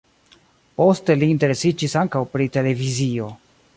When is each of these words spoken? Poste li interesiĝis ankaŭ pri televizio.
Poste 0.81 1.17
li 1.23 1.29
interesiĝis 1.33 1.95
ankaŭ 2.03 2.23
pri 2.33 2.49
televizio. 2.57 3.29